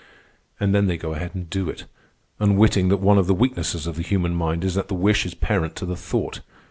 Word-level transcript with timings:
And 0.59 0.73
then 0.73 0.87
they 0.87 0.97
go 0.97 1.13
ahead 1.13 1.35
and 1.35 1.47
do 1.47 1.69
it, 1.69 1.85
unwitting 2.39 2.89
that 2.89 2.97
one 2.97 3.19
of 3.19 3.27
the 3.27 3.35
weaknesses 3.35 3.85
of 3.85 3.97
the 3.97 4.01
human 4.01 4.33
mind 4.33 4.63
is 4.63 4.73
that 4.73 4.87
the 4.87 4.95
wish 4.95 5.27
is 5.27 5.35
parent 5.35 5.75
to 5.75 5.85
the 5.85 5.95
thought. 5.95 6.41